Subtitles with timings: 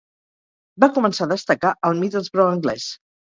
[0.83, 2.89] Va començar a destacar al Middlesbrough anglès.